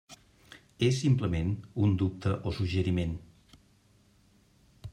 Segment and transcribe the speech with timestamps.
[0.85, 1.51] És, simplement,
[1.87, 3.13] un dubte o suggeriment.